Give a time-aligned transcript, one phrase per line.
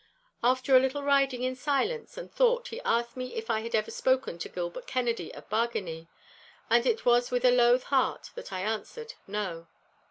[0.41, 3.91] After a little riding in silence and thought, he asked me if I had ever
[3.91, 6.07] spoken to Gilbert Kennedy of Bargany,
[6.71, 9.67] and it was with a loath heart that I answered 'No.